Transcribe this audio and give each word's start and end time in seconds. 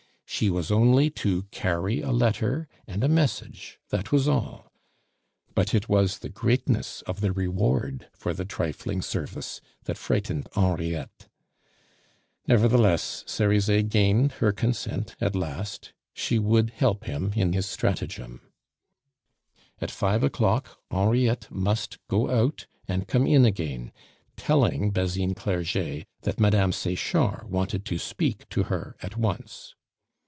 She 0.33 0.49
was 0.49 0.71
only 0.71 1.09
to 1.11 1.43
carry 1.51 1.99
a 2.01 2.09
letter 2.11 2.67
and 2.87 3.03
a 3.03 3.09
message, 3.09 3.79
that 3.89 4.11
was 4.13 4.29
all; 4.29 4.71
but 5.53 5.75
it 5.75 5.89
was 5.89 6.19
the 6.19 6.29
greatness 6.29 7.01
of 7.05 7.19
the 7.19 7.33
reward 7.33 8.07
for 8.13 8.33
the 8.33 8.45
trifling 8.45 9.01
service 9.03 9.59
that 9.83 9.97
frightened 9.99 10.47
Henriette. 10.55 11.27
Nevertheless, 12.47 13.23
Cerizet 13.27 13.89
gained 13.89 14.31
her 14.41 14.51
consent 14.53 15.15
at 15.19 15.35
last; 15.35 15.91
she 16.13 16.39
would 16.39 16.71
help 16.71 17.03
him 17.03 17.33
in 17.35 17.51
his 17.53 17.65
stratagem. 17.67 18.39
At 19.81 19.91
five 19.91 20.23
o'clock 20.23 20.79
Henriette 20.89 21.51
must 21.51 21.99
go 22.07 22.29
out 22.31 22.67
and 22.87 23.05
come 23.05 23.27
in 23.27 23.43
again, 23.45 23.91
telling 24.37 24.91
Basine 24.91 25.35
Clerget 25.35 26.05
that 26.21 26.39
Mme. 26.39 26.71
Sechard 26.71 27.49
wanted 27.51 27.83
to 27.85 27.99
speak 27.99 28.47
to 28.49 28.63
her 28.63 28.95
at 29.01 29.17
once. 29.17 29.75